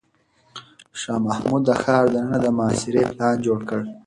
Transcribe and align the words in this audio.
شاه 0.99 1.19
محمود 1.25 1.61
د 1.67 1.71
ښار 1.81 2.05
دننه 2.13 2.37
د 2.43 2.47
محاصرې 2.57 3.03
پلان 3.11 3.35
جوړ 3.45 3.59
کړ. 3.69 3.81